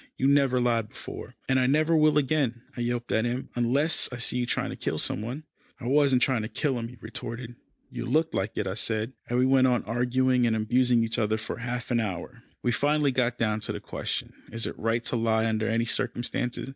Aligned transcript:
"You 0.17 0.25
never 0.27 0.59
lied 0.59 0.89
before." 0.89 1.35
"And 1.47 1.59
I 1.59 1.67
never 1.67 1.95
will 1.95 2.17
again," 2.17 2.63
I 2.75 2.81
yelped 2.81 3.11
at 3.11 3.23
him, 3.23 3.49
"unless 3.55 4.09
I 4.11 4.17
see 4.17 4.37
you 4.39 4.47
trying 4.47 4.71
to 4.71 4.75
kill 4.75 4.97
some 4.97 5.21
one." 5.21 5.43
"I 5.79 5.85
wasn't 5.85 6.23
trying 6.23 6.41
to 6.41 6.47
kill 6.47 6.79
him," 6.79 6.87
he 6.87 6.97
retorted. 6.99 7.53
"You 7.91 8.07
looked 8.07 8.33
like 8.33 8.57
it," 8.57 8.65
I 8.65 8.73
said, 8.73 9.13
and 9.29 9.37
we 9.37 9.45
went 9.45 9.67
on 9.67 9.83
arguing 9.83 10.47
and 10.47 10.55
abusing 10.55 11.03
each 11.03 11.19
other 11.19 11.37
for 11.37 11.57
half 11.57 11.91
an 11.91 11.99
hour. 11.99 12.41
We 12.63 12.71
finally 12.71 13.11
got 13.11 13.37
down 13.37 13.59
to 13.59 13.73
the 13.73 13.79
question, 13.79 14.33
is 14.51 14.65
it 14.65 14.73
right 14.79 15.03
to 15.03 15.15
lie 15.15 15.45
under 15.45 15.67
any 15.69 15.85
circumstances? 15.85 16.69